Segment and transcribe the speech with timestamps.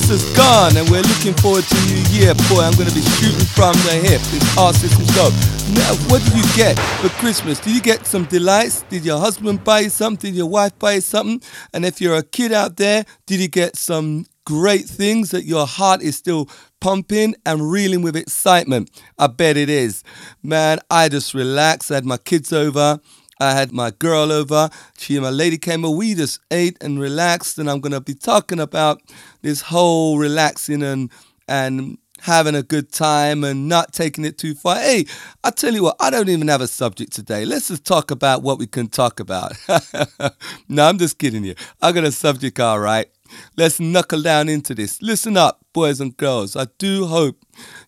[0.00, 2.34] Christmas is gone and we're looking forward to New Year.
[2.48, 4.20] Boy, I'm to be shooting from the hip.
[4.32, 5.28] It's our system go.
[5.74, 7.60] Now, what did you get for Christmas?
[7.60, 8.82] Did you get some delights?
[8.88, 10.30] Did your husband buy you something?
[10.30, 11.42] Did your wife buy you something?
[11.74, 15.66] And if you're a kid out there, did you get some great things that your
[15.66, 16.48] heart is still
[16.80, 18.90] pumping and reeling with excitement?
[19.18, 20.02] I bet it is.
[20.42, 21.90] Man, I just relaxed.
[21.90, 23.00] I had my kids over.
[23.40, 24.70] I had my girl over.
[24.98, 25.96] She and my lady came over.
[25.96, 27.58] We just ate and relaxed.
[27.58, 29.00] And I'm going to be talking about
[29.42, 31.10] this whole relaxing and,
[31.48, 34.76] and having a good time and not taking it too far.
[34.76, 35.06] Hey,
[35.42, 37.44] I tell you what, I don't even have a subject today.
[37.44, 39.52] Let's just talk about what we can talk about.
[40.68, 41.54] no, I'm just kidding you.
[41.80, 43.10] I got a subject, all right.
[43.56, 45.00] Let's knuckle down into this.
[45.00, 46.56] Listen up, boys and girls.
[46.56, 47.38] I do hope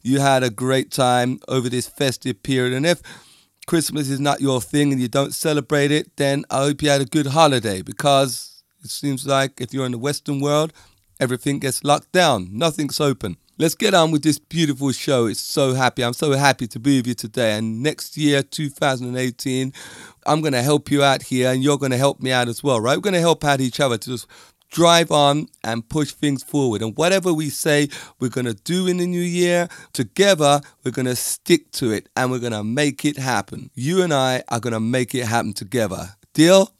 [0.02, 2.72] you had a great time over this festive period.
[2.72, 3.02] And if
[3.66, 7.00] Christmas is not your thing and you don't celebrate it, then I hope you had
[7.00, 10.72] a good holiday because it seems like if you're in the Western world,
[11.20, 13.36] everything gets locked down, nothing's open.
[13.58, 15.26] Let's get on with this beautiful show.
[15.26, 16.02] It's so happy.
[16.02, 17.52] I'm so happy to be with you today.
[17.52, 19.72] And next year, 2018,
[20.26, 22.64] I'm going to help you out here and you're going to help me out as
[22.64, 22.96] well, right?
[22.96, 24.26] We're going to help out each other to just
[24.72, 26.82] drive on and push things forward.
[26.82, 31.06] And whatever we say we're going to do in the new year, together, we're going
[31.06, 33.70] to stick to it and we're going to make it happen.
[33.74, 36.16] You and I are going to make it happen together.
[36.34, 36.72] Deal?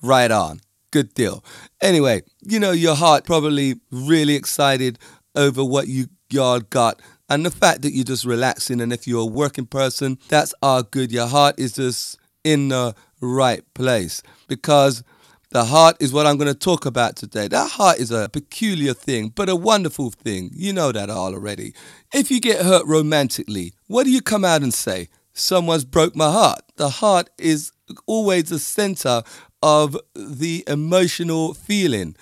[0.00, 0.60] Right on.
[0.92, 1.44] Good deal.
[1.80, 4.98] Anyway, you know, your heart probably really excited
[5.34, 9.20] over what you y'all got and the fact that you're just relaxing and if you're
[9.20, 15.02] a working person that's all good your heart is just in the right place because
[15.52, 17.46] the heart is what I'm going to talk about today.
[17.46, 20.50] That heart is a peculiar thing, but a wonderful thing.
[20.54, 21.74] You know that all already.
[22.12, 25.08] If you get hurt romantically, what do you come out and say?
[25.34, 26.60] Someone's broke my heart.
[26.76, 27.70] The heart is
[28.06, 29.22] always the center
[29.62, 32.16] of the emotional feeling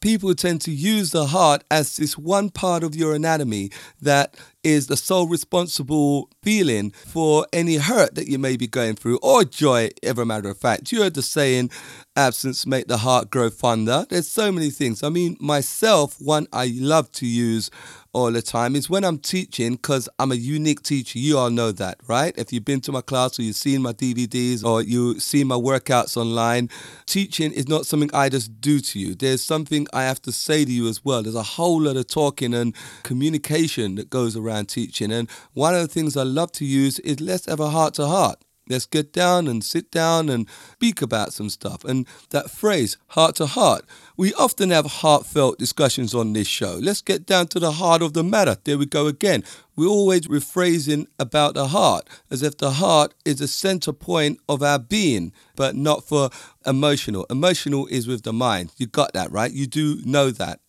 [0.00, 3.70] people tend to use the heart as this one part of your anatomy
[4.00, 9.18] that is the sole responsible feeling for any hurt that you may be going through
[9.22, 10.90] or joy, ever matter of fact.
[10.92, 11.70] You heard the saying,
[12.16, 14.06] absence make the heart grow fonder.
[14.08, 15.02] There's so many things.
[15.02, 17.70] I mean, myself, one I love to use
[18.16, 21.18] all the time is when I'm teaching, because I'm a unique teacher.
[21.18, 22.32] You all know that, right?
[22.38, 25.54] If you've been to my class or you've seen my DVDs or you see my
[25.54, 26.70] workouts online,
[27.04, 29.14] teaching is not something I just do to you.
[29.14, 31.22] There's something I have to say to you as well.
[31.22, 35.12] There's a whole lot of talking and communication that goes around teaching.
[35.12, 38.06] And one of the things I love to use is let's have a heart to
[38.06, 38.42] heart.
[38.68, 41.84] Let's get down and sit down and speak about some stuff.
[41.84, 43.84] And that phrase, heart to heart,
[44.16, 46.78] we often have heartfelt discussions on this show.
[46.82, 48.56] Let's get down to the heart of the matter.
[48.64, 49.44] There we go again.
[49.76, 54.62] We're always rephrasing about the heart as if the heart is the center point of
[54.62, 56.30] our being, but not for
[56.66, 57.24] emotional.
[57.30, 58.72] Emotional is with the mind.
[58.78, 59.52] You got that, right?
[59.52, 60.60] You do know that.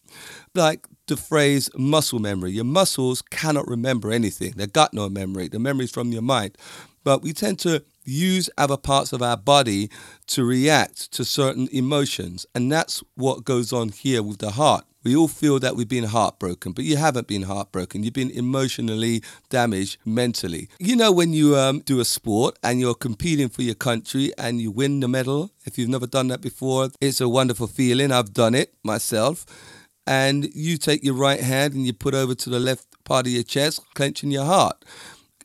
[0.54, 2.52] Like the phrase muscle memory.
[2.52, 4.54] Your muscles cannot remember anything.
[4.56, 5.48] They've got no memory.
[5.48, 6.58] The memory is from your mind
[7.08, 9.90] but we tend to use other parts of our body
[10.26, 12.46] to react to certain emotions.
[12.54, 14.84] And that's what goes on here with the heart.
[15.06, 18.04] We all feel that we've been heartbroken, but you haven't been heartbroken.
[18.04, 20.68] You've been emotionally damaged mentally.
[20.80, 24.60] You know, when you um, do a sport and you're competing for your country and
[24.60, 28.12] you win the medal, if you've never done that before, it's a wonderful feeling.
[28.12, 29.46] I've done it myself.
[30.08, 33.34] And you take your right hand and you put over to the left part of
[33.34, 34.84] your chest, clenching your heart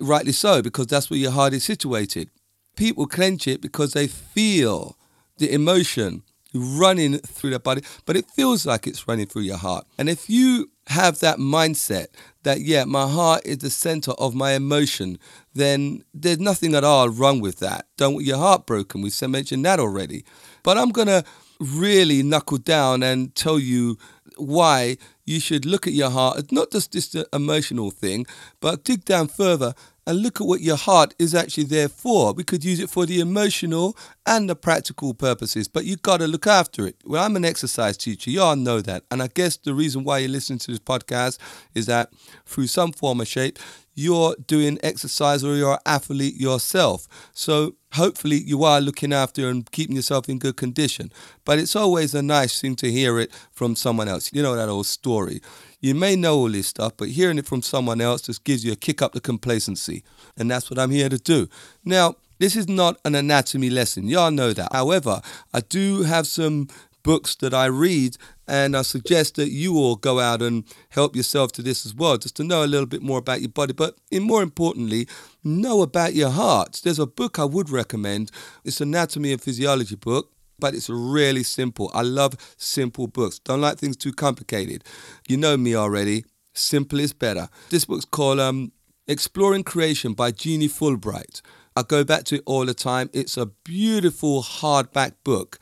[0.03, 2.31] rightly so, because that's where your heart is situated.
[2.77, 4.97] People clench it because they feel
[5.39, 6.23] the emotion
[6.55, 9.87] running through their body, but it feels like it's running through your heart.
[9.97, 12.09] And if you have that mindset
[12.43, 15.19] that, yeah, my heart is the center of my emotion,
[15.55, 17.87] then there's nothing at all wrong with that.
[17.97, 19.01] Don't want your heart broken.
[19.01, 20.25] We've mentioned that already.
[20.63, 21.25] But I'm going to
[21.63, 23.97] really knuckle down and tell you
[24.37, 26.39] why you should look at your heart.
[26.39, 28.27] It's not just this uh, emotional thing,
[28.61, 29.75] but dig down further
[30.07, 32.33] and look at what your heart is actually there for.
[32.33, 33.97] We could use it for the emotional
[34.27, 36.97] and the practical purposes, but you've got to look after it.
[37.05, 38.31] Well, I'm an exercise teacher.
[38.31, 39.05] You all know that.
[39.11, 41.39] And I guess the reason why you're listening to this podcast
[41.75, 42.11] is that
[42.47, 43.61] through some form or shape,
[43.95, 47.07] you're doing exercise or you're an athlete yourself.
[47.33, 51.13] So hopefully you are looking after and keeping yourself in good condition.
[51.45, 54.33] But it's always a nice thing to hear it from someone else.
[54.33, 55.41] You know that old story.
[55.81, 58.73] You may know all this stuff, but hearing it from someone else just gives you
[58.73, 60.05] a kick up the complacency.
[60.37, 61.49] And that's what I'm here to do.
[61.85, 64.09] Now, this is not an anatomy lesson.
[64.09, 64.73] Y'all know that.
[64.73, 65.21] However,
[65.53, 66.69] I do have some
[67.03, 68.17] books that I read,
[68.49, 72.19] and I suggest that you all go out and help yourself to this as well,
[72.19, 75.09] just to know a little bit more about your body, but more importantly,
[75.45, 76.81] know about your heart.
[76.83, 78.31] There's a book I would recommend.
[78.65, 81.91] It's an anatomy and physiology book but it's really simple.
[81.93, 83.41] I love simple books.
[83.41, 84.85] Don't like things too complicated.
[85.29, 86.25] You know me already.
[86.55, 87.49] Simple is better.
[87.71, 88.71] This book's called um,
[89.09, 91.43] Exploring Creation by Jeannie Fulbright.
[91.75, 93.11] I go back to it all the time.
[93.13, 95.59] It's a beautiful hardback book.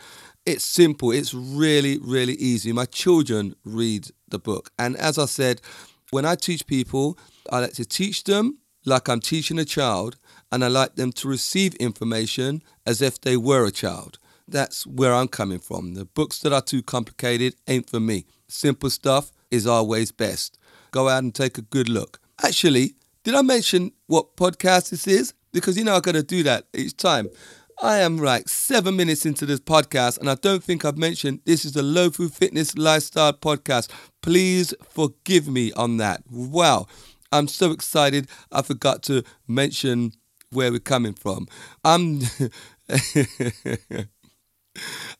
[0.46, 1.12] It's simple.
[1.12, 2.72] It's really, really easy.
[2.72, 4.70] My children read the book.
[4.78, 5.60] And as I said,
[6.10, 7.18] when I teach people,
[7.50, 10.16] I like to teach them like I'm teaching a child,
[10.50, 14.18] and I like them to receive information as if they were a child.
[14.48, 15.94] That's where I'm coming from.
[15.94, 18.24] The books that are too complicated ain't for me.
[18.48, 20.58] Simple stuff is always best.
[20.90, 22.18] Go out and take a good look.
[22.42, 25.34] Actually, did I mention what podcast this is?
[25.52, 27.28] Because you know I gotta do that each time.
[27.82, 31.64] I am like seven minutes into this podcast, and I don't think I've mentioned this
[31.64, 33.90] is a Low Fu Fitness Lifestyle podcast.
[34.20, 36.22] Please forgive me on that.
[36.30, 36.88] Wow,
[37.32, 38.28] I'm so excited.
[38.52, 40.12] I forgot to mention
[40.50, 41.48] where we're coming from.
[41.82, 42.20] I'm.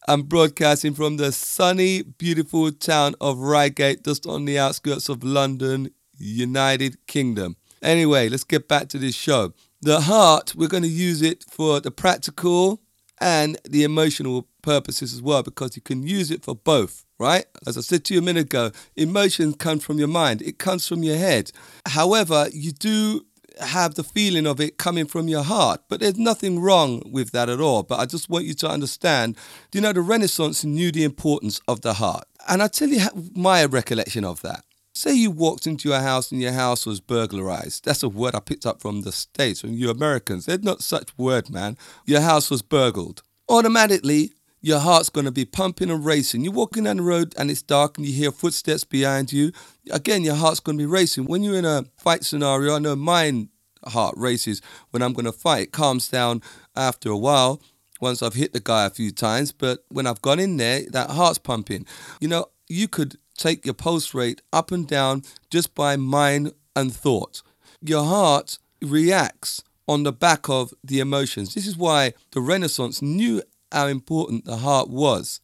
[0.07, 5.91] I'm broadcasting from the sunny, beautiful town of Reigate, just on the outskirts of London,
[6.19, 7.57] United Kingdom.
[7.83, 9.53] Anyway, let's get back to this show.
[9.83, 12.83] The heart, we're going to use it for the practical
[13.19, 17.47] and the emotional purposes as well because you can use it for both, right?
[17.67, 20.87] As I said to you a minute ago, emotions come from your mind, it comes
[20.87, 21.51] from your head.
[21.87, 23.25] However, you do
[23.59, 27.49] have the feeling of it coming from your heart, but there's nothing wrong with that
[27.49, 27.83] at all.
[27.83, 29.37] But I just want you to understand,
[29.71, 32.25] do you know, the Renaissance knew the importance of the heart.
[32.49, 34.63] And I tell you my recollection of that.
[35.01, 37.87] Say you walked into your house and your house was burglarized.
[37.87, 40.45] That's a word I picked up from the States, from you Americans.
[40.45, 41.79] There's not such word, man.
[42.05, 43.23] Your house was burgled.
[43.49, 46.45] Automatically, your heart's going to be pumping and racing.
[46.45, 49.53] You're walking down the road and it's dark and you hear footsteps behind you.
[49.91, 51.25] Again, your heart's going to be racing.
[51.25, 53.49] When you're in a fight scenario, I know mine
[53.87, 54.61] heart races
[54.91, 55.63] when I'm going to fight.
[55.63, 56.43] It calms down
[56.77, 57.63] after a while
[58.03, 61.09] once I've hit the guy a few times, but when I've gone in there, that
[61.09, 61.87] heart's pumping.
[62.21, 66.95] You know, you could take your pulse rate up and down just by mind and
[66.95, 67.43] thought.
[67.83, 71.55] Your heart reacts on the back of the emotions.
[71.55, 73.43] This is why the Renaissance knew
[73.73, 75.41] how important the heart was.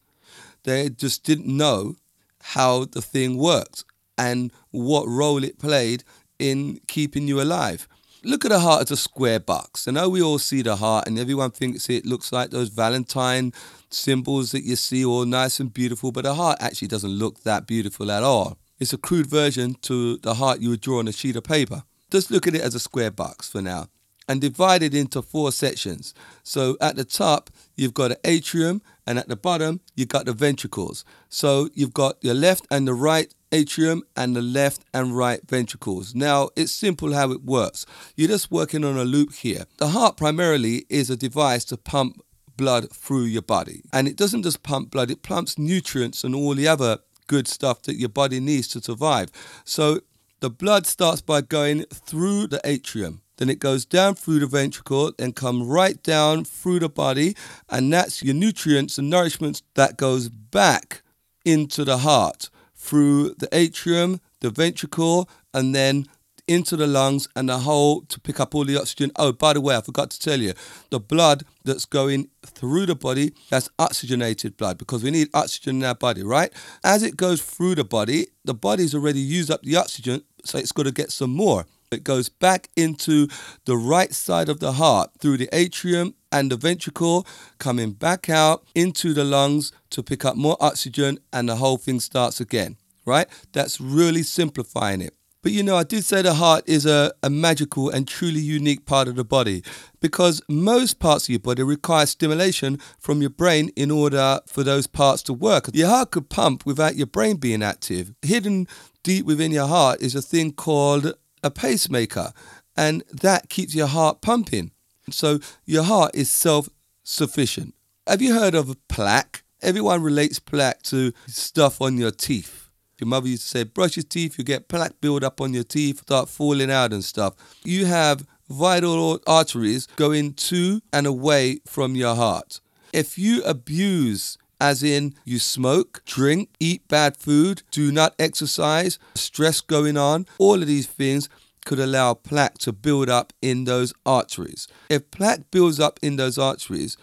[0.63, 1.95] They just didn't know
[2.41, 3.83] how the thing worked
[4.17, 6.03] and what role it played
[6.39, 7.87] in keeping you alive.
[8.23, 9.87] Look at the heart as a square box.
[9.87, 13.53] I know we all see the heart, and everyone thinks it looks like those Valentine
[13.91, 17.67] symbols that you see, all nice and beautiful, but the heart actually doesn't look that
[17.67, 18.57] beautiful at all.
[18.79, 21.83] It's a crude version to the heart you would draw on a sheet of paper.
[22.09, 23.87] Just look at it as a square box for now
[24.27, 26.13] and divide it into four sections.
[26.43, 30.33] So at the top, you've got an atrium, and at the bottom, you've got the
[30.33, 31.05] ventricles.
[31.29, 36.13] So you've got your left and the right atrium and the left and right ventricles.
[36.15, 37.85] Now, it's simple how it works.
[38.15, 39.65] You're just working on a loop here.
[39.77, 42.21] The heart primarily is a device to pump
[42.55, 43.81] blood through your body.
[43.93, 47.83] And it doesn't just pump blood, it pumps nutrients and all the other good stuff
[47.83, 49.29] that your body needs to survive.
[49.63, 50.01] So
[50.39, 53.21] the blood starts by going through the atrium.
[53.37, 57.35] Then it goes down through the ventricle and come right down through the body,
[57.69, 61.03] and that's your nutrients and nourishments that goes back
[61.45, 66.07] into the heart through the atrium, the ventricle, and then
[66.47, 69.11] into the lungs and the whole to pick up all the oxygen.
[69.17, 70.53] Oh, by the way, I forgot to tell you,
[70.89, 75.83] the blood that's going through the body, that's oxygenated blood because we need oxygen in
[75.83, 76.53] our body, right?
[76.83, 80.71] As it goes through the body, the body's already used up the oxygen, so it's
[80.71, 81.65] got to get some more.
[81.91, 83.27] It goes back into
[83.65, 87.25] the right side of the heart through the atrium and the ventricle,
[87.59, 91.99] coming back out into the lungs to pick up more oxygen, and the whole thing
[91.99, 93.27] starts again, right?
[93.51, 95.13] That's really simplifying it.
[95.43, 98.85] But you know, I did say the heart is a, a magical and truly unique
[98.85, 99.63] part of the body
[100.01, 104.87] because most parts of your body require stimulation from your brain in order for those
[104.87, 105.69] parts to work.
[105.73, 108.13] Your heart could pump without your brain being active.
[108.23, 108.67] Hidden
[109.03, 111.13] deep within your heart is a thing called
[111.43, 112.33] a pacemaker,
[112.75, 114.71] and that keeps your heart pumping.
[115.09, 116.67] So your heart is self
[117.03, 117.73] sufficient.
[118.05, 119.43] Have you heard of plaque?
[119.61, 122.69] Everyone relates plaque to stuff on your teeth.
[122.99, 125.63] Your mother used to say, brush your teeth, you get plaque build up on your
[125.63, 127.33] teeth, start falling out and stuff.
[127.63, 132.59] You have vital arteries going to and away from your heart.
[132.93, 139.61] If you abuse as in you smoke, drink, eat bad food, do not exercise, stress
[139.61, 141.29] going on, all of these things
[141.65, 144.67] could allow plaque to build up in those arteries.
[144.89, 146.95] If plaque builds up in those arteries,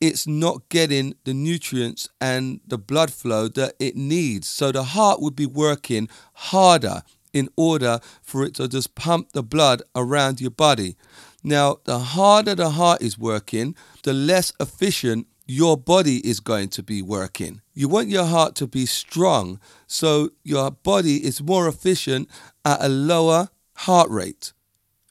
[0.00, 4.48] it's not getting the nutrients and the blood flow that it needs.
[4.48, 7.02] So the heart would be working harder
[7.32, 10.96] in order for it to just pump the blood around your body.
[11.42, 16.82] Now, the harder the heart is working, the less efficient your body is going to
[16.82, 17.60] be working.
[17.74, 22.28] You want your heart to be strong so your body is more efficient
[22.64, 24.52] at a lower heart rate.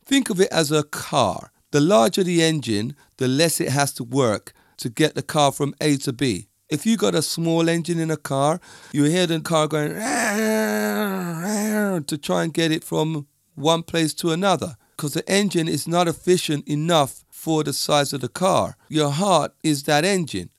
[0.05, 1.51] Think of it as a car.
[1.71, 5.73] The larger the engine, the less it has to work to get the car from
[5.79, 6.47] A to B.
[6.69, 8.59] If you got a small engine in a car,
[8.91, 9.93] you hear the car going
[12.05, 16.07] to try and get it from one place to another because the engine is not
[16.07, 18.75] efficient enough for the size of the car.
[18.89, 20.49] Your heart is that engine.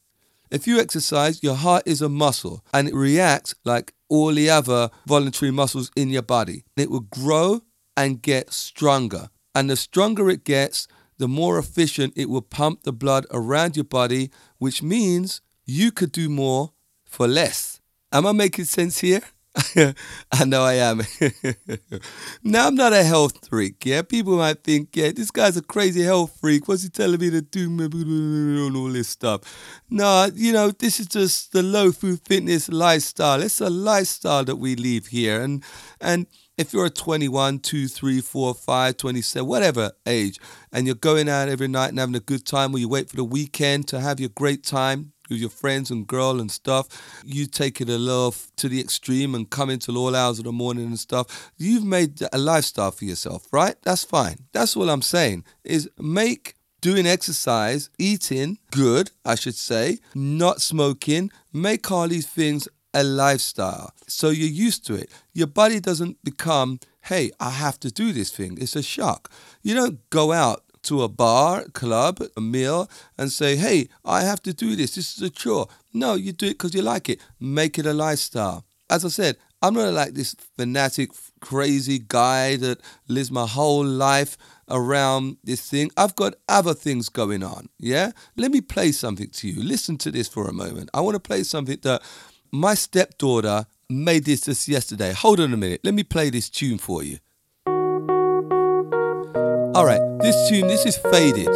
[0.51, 4.91] If you exercise, your heart is a muscle and it reacts like all the other
[5.07, 6.65] voluntary muscles in your body.
[6.77, 7.61] It will grow
[7.97, 9.29] and get stronger.
[9.55, 10.89] And the stronger it gets,
[11.21, 16.13] the more efficient it will pump the blood around your body, which means you could
[16.13, 16.73] do more
[17.05, 17.81] for less.
[18.11, 19.21] Am I making sense here?
[20.33, 21.03] I know I am.
[22.43, 24.01] now, I'm not a health freak, yeah?
[24.01, 26.67] People might think, yeah, this guy's a crazy health freak.
[26.67, 27.69] What's he telling me to do?
[28.75, 29.43] All this stuff.
[29.91, 33.43] No, you know, this is just the Low Fu fitness lifestyle.
[33.43, 35.43] It's a lifestyle that we live here.
[35.43, 35.63] And,
[36.01, 36.27] and,
[36.61, 40.39] if you're a 21, 2, 3, 4, 5, 27, whatever age,
[40.71, 43.17] and you're going out every night and having a good time, or you wait for
[43.17, 47.47] the weekend to have your great time, with your friends and girl and stuff, you
[47.47, 50.87] take it a little to the extreme and come into all hours of the morning
[50.87, 51.53] and stuff.
[51.57, 53.77] You've made a lifestyle for yourself, right?
[53.83, 54.39] That's fine.
[54.53, 61.31] That's all I'm saying is make doing exercise, eating good, I should say, not smoking,
[61.53, 63.93] make all these things a lifestyle.
[64.07, 65.11] So you're used to it.
[65.33, 68.59] Your body doesn't become, hey, I have to do this thing.
[68.61, 69.31] It's a shock.
[69.63, 74.43] You don't go out to a bar, club, a meal, and say, hey, I have
[74.43, 74.95] to do this.
[74.95, 75.69] This is a chore.
[75.93, 77.21] No, you do it because you like it.
[77.39, 78.65] Make it a lifestyle.
[78.89, 84.39] As I said, I'm not like this fanatic, crazy guy that lives my whole life
[84.71, 85.91] around this thing.
[85.99, 87.69] I've got other things going on.
[87.79, 88.13] Yeah?
[88.37, 89.63] Let me play something to you.
[89.63, 90.89] Listen to this for a moment.
[90.95, 92.01] I want to play something that
[92.53, 95.13] my stepdaughter made this just yesterday.
[95.13, 95.81] Hold on a minute.
[95.85, 97.19] Let me play this tune for you.
[99.75, 101.49] All right, this tune, this is Faded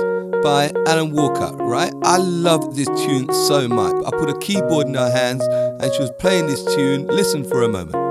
[0.43, 1.93] by Alan Walker, right?
[2.05, 3.95] I love this tune so much.
[4.07, 7.07] I put a keyboard in her hands and she was playing this tune.
[7.07, 8.04] Listen for a moment.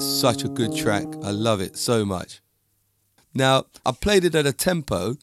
[0.00, 1.06] Such a good track.
[1.22, 2.40] I love it so much.
[3.34, 5.16] Now, I played it at a tempo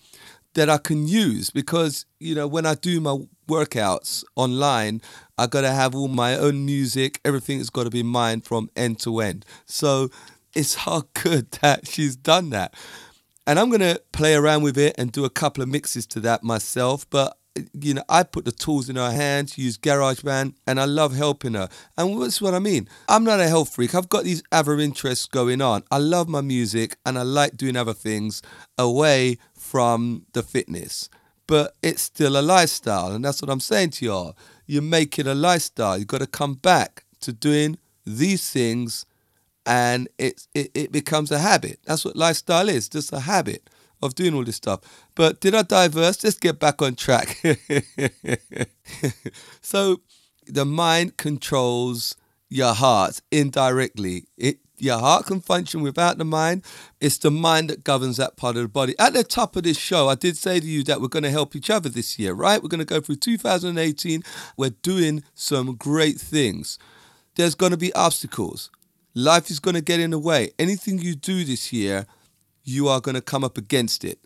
[0.54, 5.02] that I can use because, you know, when I do my workouts online,
[5.38, 7.20] I got to have all my own music.
[7.24, 9.46] Everything's got to be mine from end to end.
[9.66, 10.10] So
[10.54, 12.74] it's how good that she's done that.
[13.48, 16.20] And I'm going to play around with it and do a couple of mixes to
[16.20, 17.10] that myself.
[17.10, 17.39] But
[17.74, 21.54] you know, I put the tools in her hands, use GarageBand, and I love helping
[21.54, 21.70] her.
[21.98, 22.88] And that's what I mean.
[23.08, 23.96] I'm not a health freak.
[23.96, 25.84] I've got these other interests going on.
[25.92, 28.42] I love my music and I like doing other things
[28.78, 31.10] away from the fitness.
[31.48, 33.12] But it's still a lifestyle.
[33.12, 34.38] And that's what I'm saying to y'all.
[34.66, 35.98] You make it a lifestyle.
[35.98, 39.06] You've got to come back to doing these things
[39.66, 41.80] and it, it, it becomes a habit.
[41.86, 43.70] That's what lifestyle is, just a habit
[44.02, 44.82] of doing all this stuff.
[45.16, 46.24] But did I diverse?
[46.24, 47.38] Let's get back on track.
[49.62, 50.02] so
[50.48, 52.16] the mind controls
[52.50, 54.26] your heart indirectly.
[54.38, 56.64] It your heart can function without the mind.
[57.02, 58.96] It's the mind that governs that part of the body.
[58.98, 61.30] At the top of this show, I did say to you that we're going to
[61.30, 62.64] help each other this year, right?
[62.64, 64.24] We're going to go through 2018.
[64.58, 66.80] We're doing some great things.
[67.36, 68.72] There's going to be obstacles.
[69.14, 70.52] Life is going to get in the way.
[70.58, 72.06] Anything you do this year,
[72.64, 74.20] you are going to come up against it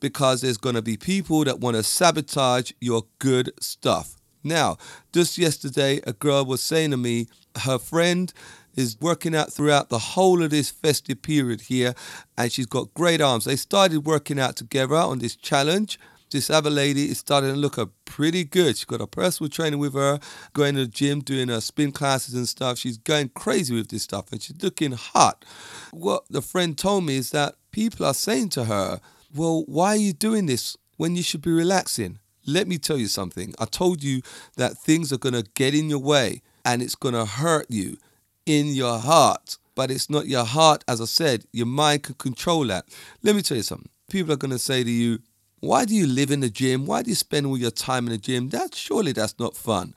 [0.00, 4.14] because there's going to be people that want to sabotage your good stuff.
[4.44, 4.78] Now,
[5.12, 7.26] just yesterday, a girl was saying to me,
[7.62, 8.32] her friend
[8.76, 11.94] is working out throughout the whole of this festive period here,
[12.36, 13.44] and she's got great arms.
[13.44, 15.98] They started working out together on this challenge.
[16.30, 18.76] This other lady is starting to look pretty good.
[18.76, 20.20] She's got a personal trainer with her,
[20.52, 22.78] going to the gym, doing her spin classes and stuff.
[22.78, 25.44] She's going crazy with this stuff, and she's looking hot.
[25.92, 29.00] What the friend told me is that people are saying to her,
[29.34, 32.18] Well, why are you doing this when you should be relaxing?
[32.46, 33.54] Let me tell you something.
[33.58, 34.22] I told you
[34.56, 37.98] that things are going to get in your way and it's going to hurt you
[38.46, 39.58] in your heart.
[39.74, 42.86] But it's not your heart, as I said, your mind can control that.
[43.22, 43.90] Let me tell you something.
[44.10, 45.20] People are going to say to you,
[45.60, 46.86] why do you live in the gym?
[46.86, 48.50] Why do you spend all your time in the gym?
[48.50, 49.94] That surely that's not fun.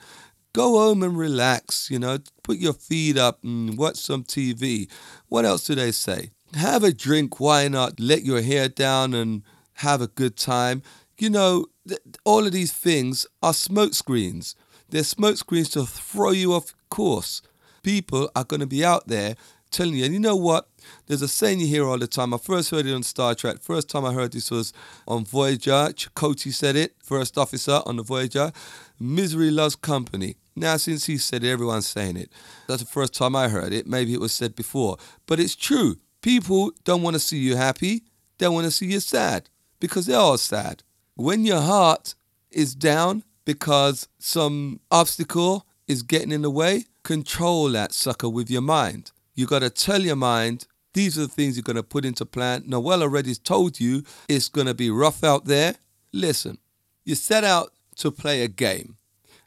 [0.53, 4.89] Go home and relax, you know, put your feet up and watch some TV.
[5.29, 6.31] What else do they say?
[6.55, 7.99] Have a drink, why not?
[7.99, 9.43] Let your hair down and
[9.75, 10.81] have a good time.
[11.17, 14.55] You know, th- all of these things are smoke screens.
[14.89, 17.41] They're smoke screens to throw you off course.
[17.81, 19.35] People are going to be out there
[19.71, 20.69] telling you, and you know what?
[21.07, 22.33] There's a saying you hear all the time.
[22.33, 23.61] I first heard it on Star Trek.
[23.61, 24.73] First time I heard this was
[25.07, 25.93] on Voyager.
[25.93, 28.51] Chakotay said it, first officer on the Voyager.
[28.99, 30.35] Misery loves company.
[30.55, 32.31] Now, since he said it, everyone's saying it.
[32.67, 33.87] That's the first time I heard it.
[33.87, 34.97] Maybe it was said before.
[35.25, 35.97] But it's true.
[36.21, 38.03] People don't want to see you happy.
[38.37, 39.49] They want to see you sad
[39.79, 40.83] because they're all sad.
[41.15, 42.15] When your heart
[42.51, 48.61] is down because some obstacle is getting in the way, control that sucker with your
[48.61, 49.11] mind.
[49.33, 52.25] You got to tell your mind these are the things you're going to put into
[52.25, 52.63] plan.
[52.63, 55.75] Noél already told you it's going to be rough out there.
[56.11, 56.57] Listen,
[57.05, 58.97] you set out to play a game,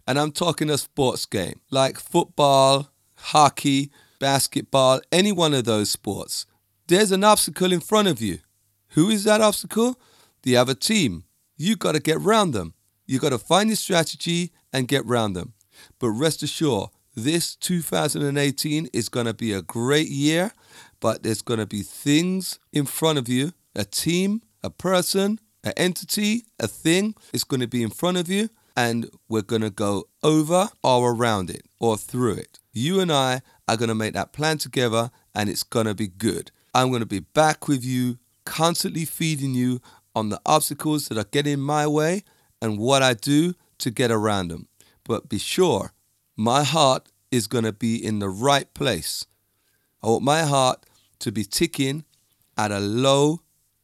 [0.07, 6.47] and I'm talking a sports game like football, hockey, basketball, any one of those sports.
[6.87, 8.39] There's an obstacle in front of you.
[8.91, 9.99] Who is that obstacle?
[10.43, 11.25] The other team.
[11.57, 12.75] You got to get round them.
[13.07, 15.53] You got to find your strategy and get round them.
[15.99, 20.53] But rest assured, this 2018 is going to be a great year,
[21.01, 25.73] but there's going to be things in front of you a team, a person, an
[25.77, 29.71] entity, a thing is going to be in front of you, and we're going to
[29.71, 32.61] go over or around it or through it.
[32.73, 36.09] You and I are going to make that plan together, and it's going to be
[36.09, 36.51] good.
[36.75, 39.81] I'm going to be back with you, constantly feeding you
[40.15, 42.23] on the obstacles that are getting in my way
[42.61, 44.69] and what I do to get around them.
[45.05, 45.93] But be sure
[46.37, 49.27] my heart is going to be in the right place.
[50.03, 50.85] I want my heart
[51.21, 52.05] to be ticking
[52.57, 53.41] at a low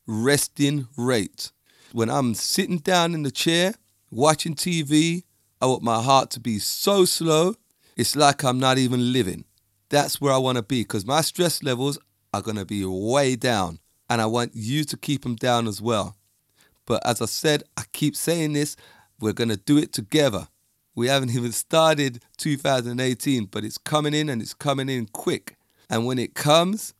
[0.06, 1.52] resting rate.
[1.92, 3.74] When I'm sitting down in the chair
[4.10, 5.24] watching TV,
[5.60, 7.54] I want my heart to be so slow,
[7.96, 9.44] it's like I'm not even living.
[9.88, 11.98] That's where I want to be because my stress levels
[12.32, 13.78] are going to be way down.
[14.08, 16.16] And I want you to keep them down as well.
[16.86, 18.76] But as I said, I keep saying this,
[19.20, 20.48] we're going to do it together.
[20.94, 25.56] We haven't even started 2018, but it's coming in and it's coming in quick.
[25.88, 26.94] And when it comes,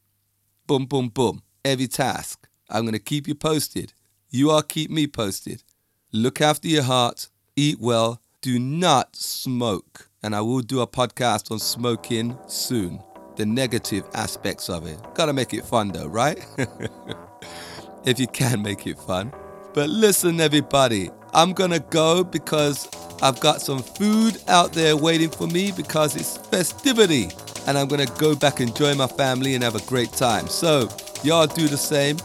[0.66, 2.48] boom, boom, boom, every task.
[2.68, 3.92] I'm going to keep you posted.
[4.30, 5.64] You are keep me posted.
[6.12, 10.08] Look after your heart, eat well, do not smoke.
[10.22, 13.02] And I will do a podcast on smoking soon.
[13.36, 14.98] The negative aspects of it.
[15.14, 16.44] Gotta make it fun though, right?
[18.04, 19.32] if you can make it fun.
[19.72, 22.88] But listen, everybody, I'm gonna go because
[23.22, 27.30] I've got some food out there waiting for me because it's festivity.
[27.66, 30.48] And I'm going to go back and join my family and have a great time.
[30.48, 30.88] So,
[31.22, 32.16] y'all do the same.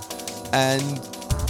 [0.53, 1.01] And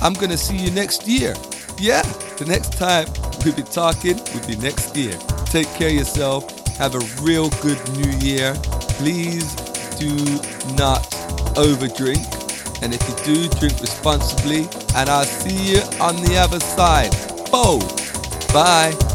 [0.02, 1.36] I'm going to see you next year.
[1.80, 2.02] Yeah,
[2.38, 3.08] the next time
[3.44, 5.18] we'll be talking will be next year.
[5.46, 6.68] Take care of yourself.
[6.78, 8.56] Have a real good new year.
[8.98, 9.54] Please
[10.00, 10.10] do
[10.76, 11.04] not
[11.56, 12.24] overdrink.
[12.82, 14.68] And if you do, drink responsibly.
[14.96, 17.12] And I'll see you on the other side.
[17.52, 17.80] Bo.
[18.52, 19.15] Bye.